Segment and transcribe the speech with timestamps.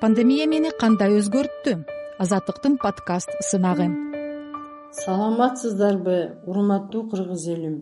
[0.00, 1.72] пандемия мени кандай өзгөрттү?
[2.22, 3.88] Азаттыктын подкаст сынагы.
[4.94, 7.74] Саламатсыздарбы урматтуу кыргыз элим.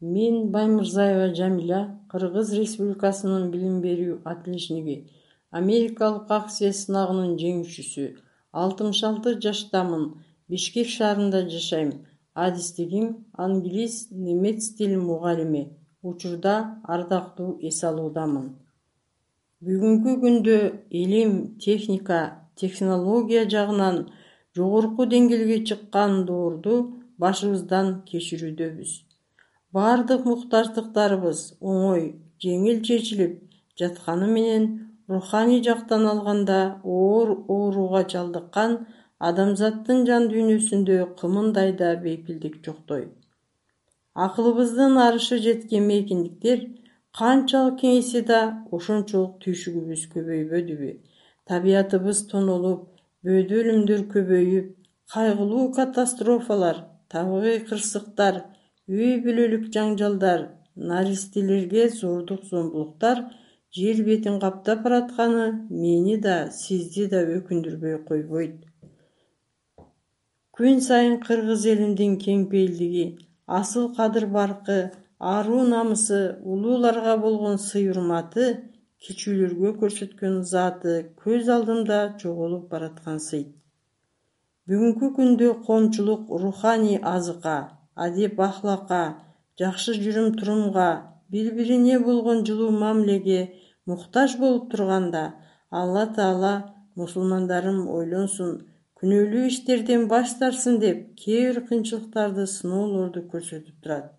[0.00, 1.80] Мен баймырзаева жамиля
[2.12, 4.96] кыргыз республикасынын билим берүү отличниги.
[5.50, 8.08] Америкалык акция сынагынын жеңүүчүсү.
[8.52, 10.08] Алтымыш алты жаштамын
[10.52, 11.92] бишкек шаарында жашайм.
[12.34, 15.70] Адистигим англис немец тил мугалими.
[16.02, 18.61] Учурда ардактуу эс алуудамын
[19.62, 20.54] бүгүнкү күндө
[21.00, 22.16] илим техника
[22.58, 23.98] технология жагынан
[24.58, 26.78] жогорку деңгээлге чыккан доорду
[27.22, 28.96] башыбыздан кечирүүдөбүз.
[29.76, 32.02] Баардык муктаждыктарыбыз оңой
[32.42, 33.38] жеңил чечилип
[33.78, 34.66] жатканы менен
[35.08, 38.78] руханий жактан алганда оор ооруга чалдыккан
[39.30, 43.12] адамзаттын жан дүйнөсүндө кымындай да бейпилдик жоктой.
[44.26, 46.66] Акылыбыздын арышы жеткен мейкиндиктер
[47.18, 48.38] канчалык кеңейсе да
[48.76, 50.92] ошончолук түйшүгүбүз көбөйбөдүбү.
[51.50, 52.86] Табиятыбыз тонолуп
[53.26, 54.70] бөөдө өлүмдөр көбөйүп
[55.12, 56.78] кайгылуу катастрофалар
[57.12, 58.38] табигый кырсыктар
[58.88, 60.46] үй бүлөлүк жаңжалдар
[60.92, 63.20] наристелерге зордук зомбулуктар
[63.76, 68.56] жер бетин каптап баратканы мени да сизди да өкүндүрбөй койбойт.
[70.56, 73.06] Күн сайын кыргыз элимдин кең пейилдиги
[73.60, 74.80] асыл кадыр баркы
[75.22, 76.20] аруу намысы
[76.52, 78.46] улууларга болгон сый урматы
[79.06, 83.52] кичүүлөргө көрсөткөн ызааты көз алдымда жоголуп бараткансыйт
[84.70, 87.56] бүгүнкү күндө коомчулук руханий азыкка
[88.06, 89.02] адеп ахлакка
[89.62, 90.88] жакшы жүрүм турумга
[91.34, 93.40] бири бирине болгон жылуу мамилеге
[93.92, 95.22] муктаж болуп турганда
[95.82, 96.52] алла таала
[97.02, 98.50] мусулмандарым ойлонсун
[98.98, 104.10] күнөөлүү иштерден баш тартсын деп кээ бир кыйынчылыктарды сыноолорду көрсөтүп турат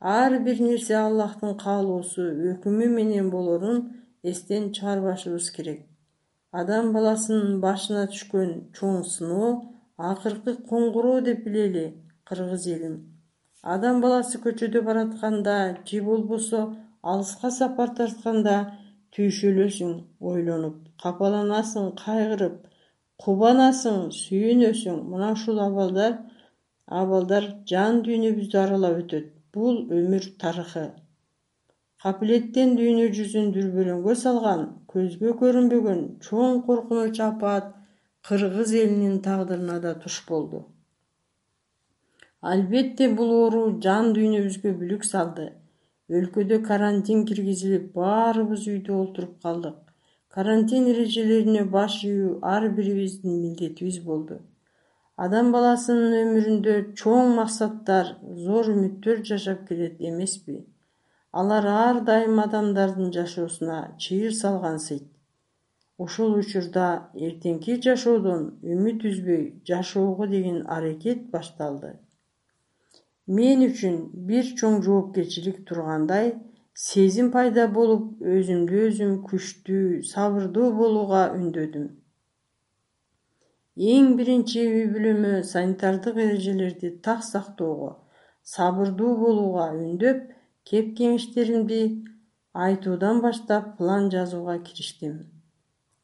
[0.00, 3.78] ар бир нерсе аллахтын каалоосу өкүмү менен болорун
[4.22, 5.80] эстен чыгарбашыбыз керек.
[6.52, 9.50] Адам баласынын башына түшкөн чоң сыноо
[10.10, 11.86] акыркы коңгуроо деп билели
[12.24, 12.94] кыргыз элим.
[13.62, 16.60] Адам баласы көчөдө баратканда же болбосо
[17.02, 18.56] алыска сапар тартканда
[19.16, 19.92] түйшөлөсүң
[20.30, 22.56] ойлонуп капаланасың кайгырып
[23.24, 30.84] кубанасың сүйүнөсүң мына ушул абалдар жан дүйнөбүздү аралап өтөт бул өмүр тарыхы.
[32.02, 37.70] Капилеттен дүйнө жүзүн дүрбөлөңгө салган көзгө көрүнбөгөн чоң коркунуч апаат
[38.28, 40.60] кыргыз элинин тагдырына да туш болду.
[42.52, 45.48] Албетте бул оору жан дүйнөбүзгө бүлүк салды.
[46.18, 49.80] Өлкөдө карантин киргизилип баарыбыз үйдө олтуруп калдык.
[50.36, 54.38] Карантин эрежелерине баш ийүү ар бирибиздин милдетибиз болду
[55.24, 58.10] адам баласынын өмүрүндө чоң максаттар
[58.46, 60.60] зор үмүттөр жашап келет эмеспи.
[61.40, 65.08] Алар ар дайым адамдардын жашоосуна чыйыр салгансыйт
[65.98, 66.86] ошол учурда
[67.28, 71.96] эртеңки жашоодон үмүт үзбөй жашоого деген аракет башталды.
[73.26, 73.96] Мен үчүн
[74.30, 76.36] бир чоң жоопкерчилик тургандай
[76.88, 81.90] сезим пайда болуп өзүмдү өзүм күчтүү сабырдуу болууга үндөдүм
[83.78, 87.90] эң биринчи үй бүлөмө санитардык эрежелерди так сактоого
[88.52, 90.22] сабырдуу болууга үндөп
[90.70, 91.82] кеп кеңештеримди
[92.64, 95.12] айтуудан баштап план жазууга кириштим.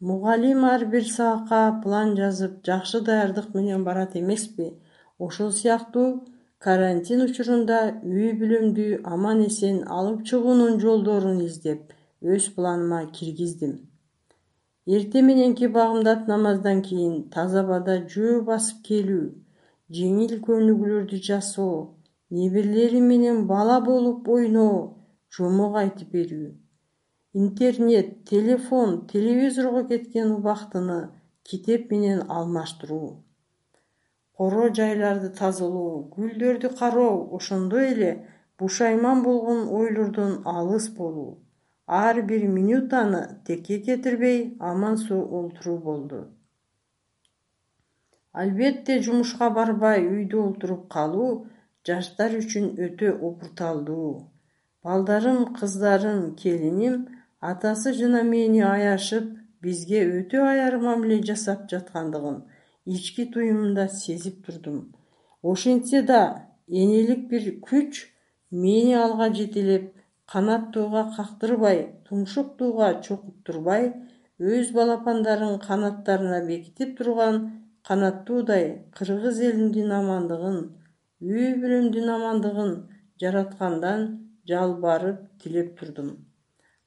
[0.00, 4.68] Мугалим ар бир сабакка план жазып жакшы даярдык менен барат эмеспи?
[5.18, 6.26] Ошол сыяктуу
[6.58, 8.86] карантин учурунда үй бүлөмдү
[9.16, 11.90] аман эсен алып чыгуунун жолдорун издеп
[12.36, 13.74] өз планыма киргиздим
[14.92, 19.22] эртең мененки багымдат намаздан кийин таза абада жөө басып келүү
[19.98, 21.78] жеңил көнүгүүлөрдү жасоо
[22.38, 24.74] неберелерим менен бала болуп ойноо
[25.36, 26.50] жомок айтып берүү.
[27.32, 30.98] Интернет телефон телевизорго кеткен убактыны
[31.48, 33.24] китеп менен алмаштыруу.
[34.36, 38.12] Коро жайларды тазалоо гүлдөрдү кароо ошондой эле
[38.58, 41.44] бушайман болгон ойлордон алыс болуу
[41.86, 46.28] ар бир минутаны текке кетирбей аман олтуруу болду.
[48.32, 51.46] Албетте жумушка барбай үйдө олтуруп калуу
[51.86, 54.31] жаштар үчүн өтө опурталдуу.
[54.82, 57.06] Балдарым кыздарым келиним
[57.40, 59.28] атасы жана мени аяшып
[59.62, 62.42] бизге өтө аяр мамиле жасап жаткандыгын
[62.87, 64.94] ички туюмумда сезип турдум.
[65.42, 68.08] Ошентсе да энелик бир күч
[68.50, 69.92] мени алга жетелеп
[70.32, 71.79] канаттууга кактырбай
[72.09, 73.93] тумшуктууга чокуттурбай
[74.55, 77.41] өз балапандарын канаттарына бекитип турган
[77.88, 78.65] канаттуудай
[78.99, 80.59] кыргыз элимдин амандыгын
[81.32, 82.73] үй бүлөмдүн амандыгын
[83.21, 84.06] жараткандан
[84.49, 86.11] жалбарып тилеп турдум.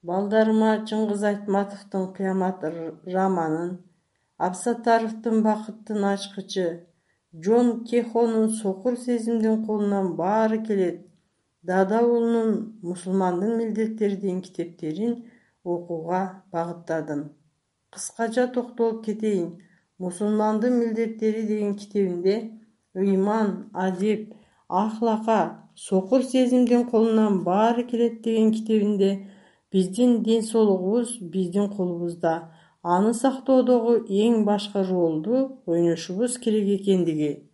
[0.04, 2.66] Балдарыма чыңгыз айтматовдун кыямат
[3.16, 3.72] романын
[4.38, 6.68] абсатаровдун бакыттын ачкычы
[7.46, 11.07] жон кехонун сокур сезимдин колунан баары келет
[11.68, 15.14] дада уулунун мусулмандын милдеттери деген китептерин
[15.64, 17.22] окууга багыттадым.
[17.94, 19.50] Кыскача токтолуп кетейин.
[20.00, 22.36] Мусулмандын милдеттери деген китебинде
[22.96, 24.34] ыйман адеп
[24.70, 25.40] ахлакка
[25.76, 29.28] сокур сезимдин колунан баары келет деген китебинде
[29.72, 32.52] биздин ден соолугубуз биздин колубузда.
[32.84, 37.47] Аны сактоодогу эң башкы ролду ойношубуз керек экендиги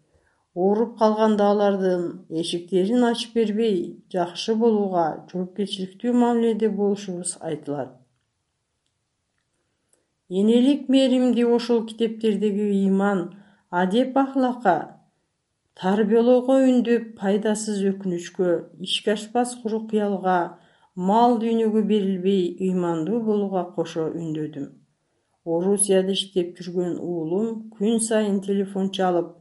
[0.55, 3.77] ооруп калганда алардын эшиктерин ачып бербей
[4.13, 7.95] жакшы болууга жоопкерчиликтүү мамиледе болушубуз айтылат.
[10.29, 13.19] Энелик мээримди ошол китептердеги ыйман
[13.71, 14.77] адеп ахлакка
[15.81, 18.49] тарбиялоого үндөп пайдасыз өкүнүчкө
[18.87, 20.37] ишке ашпас куру кыялга
[20.95, 24.69] мал дүйнөгө берилбей ыймандуу болууга кошо үндөдүм.
[25.45, 29.33] Орусияда иштеп жүргөн уулум күн сайын телефон чалып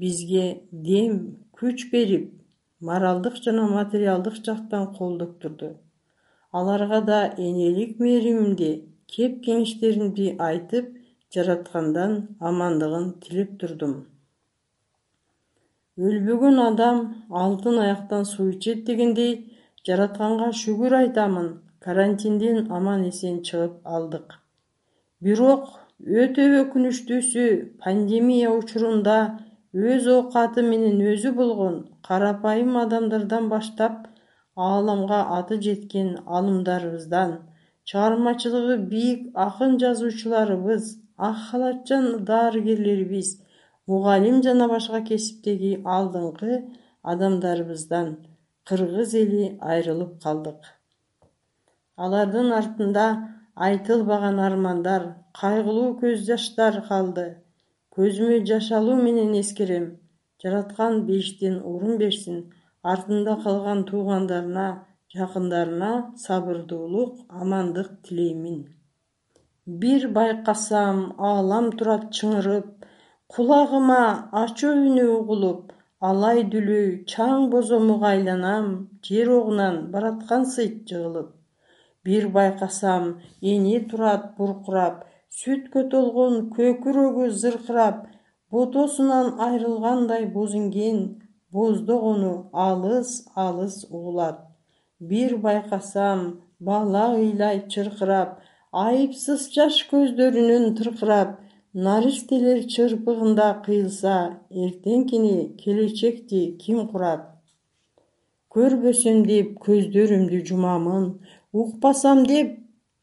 [0.00, 0.46] бизге
[0.88, 1.18] дем
[1.60, 2.30] күч берип
[2.80, 5.74] моралдык жана материалдык жактан колдоп турду
[6.52, 8.70] аларга да энелик мээримимди
[9.14, 10.94] кеп кеңештеримди айтып
[11.34, 13.94] жараткандан амандыгын тилеп турдум.
[15.98, 17.00] Өлбөгөн адам
[17.42, 19.32] алтын аяктан суу ичет дегендей
[19.86, 21.48] жаратканга шүгүр айтамын
[21.84, 24.38] карантинден аман эсен чыгып алдык.
[25.20, 25.68] Бирок
[26.22, 27.44] өтө өкүнүчтүүсү
[27.82, 29.18] пандемия учурунда
[29.74, 31.74] өз оокаты менен өзү болгон
[32.08, 34.06] карапайым адамдардан баштап
[34.56, 37.34] ааламга аты жеткен алымдарыбыздан
[37.84, 43.28] чыгармачылыгы бийик акын жазуучуларыбыз ак халатчан дарыгерлерибиз
[43.86, 46.62] мугалим жана башка кесиптеги алдыңкы
[47.02, 48.16] адамдарыбыздан
[48.68, 50.60] кыргыз эли айрылып калдык.
[51.96, 53.06] Алардын артында
[53.68, 55.06] айтылбаган армандар
[55.40, 57.26] кайгылуу көз жаштар калды
[57.98, 59.86] көзүмө жаш алуу менен эскерем.
[60.42, 62.36] Жараткан бейиштен орун берсин
[62.92, 64.66] артында калган туугандарына
[65.14, 65.88] жакындарына
[66.24, 68.60] сабырдуулук амандык тилеймин.
[69.80, 71.00] Бир байкасам
[71.30, 72.68] аалам турат чыңырып
[73.34, 74.04] кулагыма
[74.44, 75.74] ачуу үнү угулуп
[76.12, 78.70] алай дүлүй чаң бозомуга айланам
[79.10, 81.34] жер огунан бараткансый жыгылып.
[82.04, 85.07] Бир байкасам эне турат буркурап
[85.38, 87.98] сүткө толгон көкүрөгү зыркырап
[88.52, 90.98] ботосунан айрылгандай боз инген
[91.54, 93.10] боздогону алыс
[93.46, 94.38] алыс угулат.
[95.08, 96.20] Бир байкасам
[96.60, 98.30] бала ыйлайт чыркырап
[98.84, 101.36] айыпсыз жаш көздөрүнөн тыркырап
[101.86, 104.16] наристелер чырпыгында кыйылса
[104.64, 107.22] эртеңкини келечекти ким курат?
[108.54, 111.06] Көрбөсөм деп көздөрүмдү жумамын
[111.52, 112.56] укпасам деп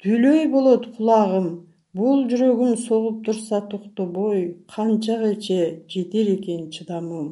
[0.04, 1.48] дүлөй болот кулагым
[1.95, 4.39] бул жүрөгүм согуп турса токтобой
[4.75, 5.59] канчагаче
[5.94, 7.27] жетер экен чыдамым.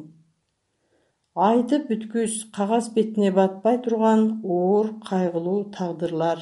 [1.46, 4.22] Айтып бүткүс кагаз бетине батпай турган
[4.56, 6.40] оор кайгылуу тагдырлар.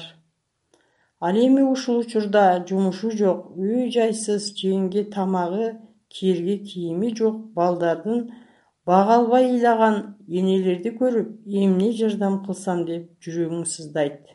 [1.19, 5.67] Ал эми ушул учурда жумушу жок үй жайсыз жеенге тамагы
[6.13, 8.29] кийерге кийими жок балдардын
[8.85, 11.29] бага албай ыйлаган энелерди көрүп
[11.63, 14.33] эмне жардам кылсам деп жүрөгүң сыздайт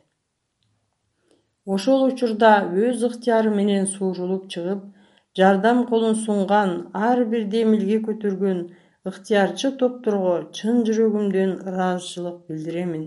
[1.75, 2.53] ошол учурда
[2.87, 4.85] өз ыктыяры менен суурулуп чыгып
[5.39, 6.71] жардам колун сунган
[7.09, 8.61] ар бир демилге көтөргөн
[9.09, 13.05] ыктыярчы топторго чын жүрөгүмдөн ыраазычылык билдиремин.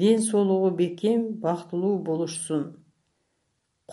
[0.00, 2.62] Ден соолугу бекем бактылуу болушсун.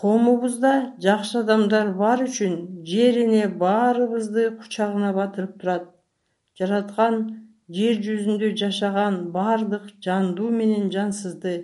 [0.00, 0.72] Коомубузда
[1.04, 2.56] жакшы адамдар бар үчүн
[2.90, 5.86] жер эне баарыбызды кучагына батырып турат.
[6.58, 7.16] Жараткан
[7.78, 11.54] жер жүзүндө жашаган бардык жандуу менен жансызды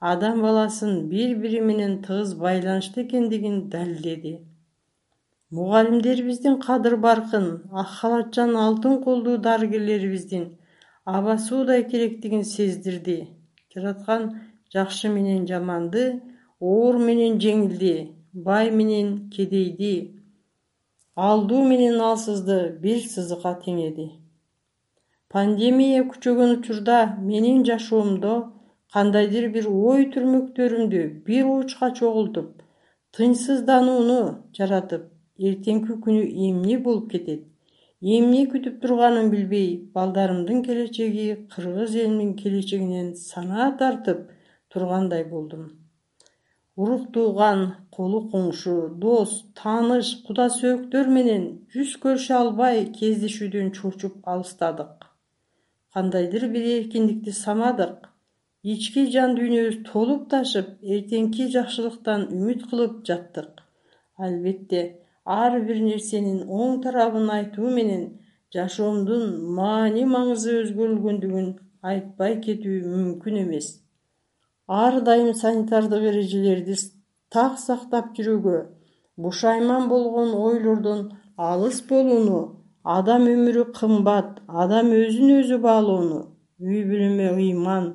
[0.00, 4.40] адам баласын бири бири менен тыгыз байланышта экендигин далилдеди.
[5.50, 10.44] Мугалимдерибиздин кадыр баркын ак халатчан алтын колдуу дарыгерлерибиздин
[11.04, 13.28] аба суудай керектигин сездирди.
[13.74, 14.22] Жараткан
[14.72, 16.22] жакшы менен жаманды
[16.60, 17.94] оор менен жеңилди
[18.32, 20.18] бай менен кедейди
[21.16, 24.06] алдуу менен алсызды бир сызыкка теңеди.
[25.28, 28.34] Пандемия күчөгөн учурда менин жашоомдо
[28.94, 32.62] кандайдыр бир ой түрмөктөрүмдү бир уучка чогултуп
[33.16, 34.20] тынчсызданууну
[34.58, 35.02] жаратып
[35.50, 37.44] эртеңки күнү эмне болуп кетет?
[38.00, 44.24] Эмне күтүп турганын билбей балдарымдын келечеги кыргыз элинин келечегинен санаа тартып
[44.72, 45.68] тургандай болдум.
[46.76, 55.08] Урук тууган колу коңшу дос тааныш куда сөөктөр менен жүз көрүшө албай кездешүүдөн чочуп алыстадык.
[55.92, 58.14] Кандайдыр бир эркиндикти самадык
[58.64, 63.62] ички жан дүйнөбүз толуп ташып эртеңки жакшылыктан үмүт кылып жаттык.
[64.18, 64.82] Албетте
[65.24, 68.04] ар бир нерсенин оң тарабын айтуу менен
[68.54, 71.48] жашоомдун маани маңызы өзгөрүлгөндүгүн
[71.82, 73.68] айтпай кетүү мүмкүн эмес.
[74.68, 76.74] Ар дайым санитардык эрежелерди
[77.30, 78.58] так сактап жүрүүгө
[79.16, 81.00] бушайман болгон ойлордон
[81.36, 82.40] алыс болууну
[82.96, 86.20] адам өмүрү кымбат адам өзүн өзү баалоону
[86.68, 87.88] үй бүлөмө ыйман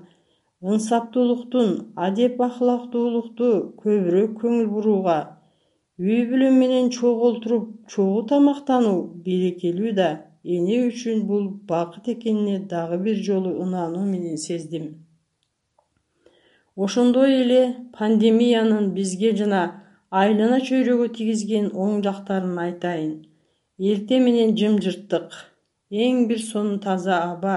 [0.72, 1.72] ынсаптуулуктун
[2.08, 3.48] адеп ахлактуулукту
[3.84, 5.16] көбүрөөк көңүл бурууга
[6.00, 7.66] үй бүлө менен чогуу олтуруп
[7.96, 10.08] чогуу тамактануу берекелүү да
[10.56, 14.88] эне үчүн бул бакыт экенине дагы бир жолу ынануу менен сездим.
[16.76, 17.62] Ошондой эле
[17.98, 19.62] пандемиянын бизге жана
[20.10, 23.14] айлана чөйрөгө тийгизген оң жактарын айтайын.
[23.80, 25.38] Эртең менен жымжырттык
[26.08, 27.56] эң бир сонун таза аба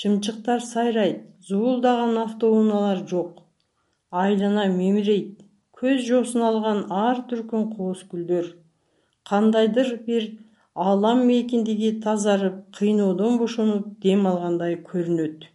[0.00, 3.42] чымчыктар сайрайт зуулдаган автоунаалар жок.
[4.10, 5.44] Айлана мемирейт
[5.78, 8.52] көз жоосун алган ар түркүн кооз гүлдөр
[9.28, 10.24] кандайдыр бир
[10.74, 15.46] алам мейкиндиги тазарып кыйноодон бошонуп дем алгандай көрүнөт.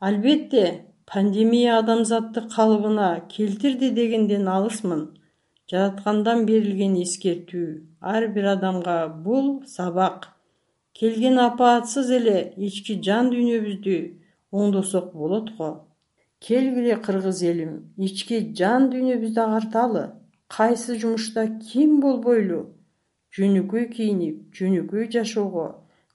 [0.00, 0.64] Албетте
[1.06, 5.04] пандемия адамзатты калыбына келтирди дегенден алысмын.
[5.70, 7.68] Жараткандан берилген эскертүү
[8.00, 10.33] ар бир адамга бул сабак
[10.98, 13.96] келген апаатсыз эле ички жан дүйнөбүздү
[14.58, 15.70] оңдосок болот го.
[16.44, 17.72] Келгиле кыргыз элим
[18.08, 20.04] ички жан дүйнөбүздү агарталы.
[20.56, 22.60] Кайсы жумушта ким болбойлу?
[23.34, 25.66] Жөнөкөй кийинип жөнөкөй жашоого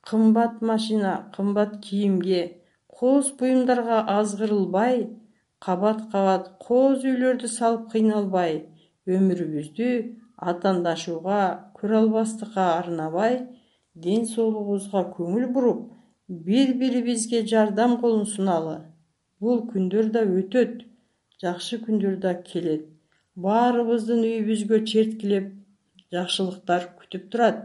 [0.08, 2.42] кымбат машина кымбат кийимге
[2.98, 4.96] кооз буюмдарга азгырылбай
[5.66, 8.54] кабат кабат кооз үйлөрдү салып кыйналбай
[9.16, 9.90] өмүрүбүздү
[10.52, 11.42] атаандашууга
[11.78, 13.36] көрө албастыкка арнабай
[14.04, 15.88] ден соолугубузга көңүл буруп
[16.30, 18.78] бири бирибизге жардам колун суналы.
[19.40, 20.84] Бул күндөр да өтөт
[21.42, 22.86] жакшы күндөр да келет.
[23.36, 25.52] Баарыбыздын үйүбүзгө черткилеп
[26.14, 27.62] жакшылыктар күтүп турат.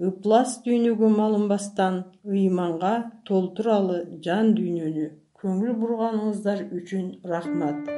[0.00, 2.94] Ыплас дүйнөгө малынбастан ыйманга
[3.28, 7.88] толтуралы жан дүйнөнү көңүл бурганыңыздар үчүн рахмат.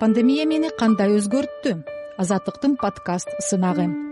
[0.00, 1.80] Пандемия мени кандай өзгөрттү?
[2.20, 4.09] Азаттыктын подкаст сынагы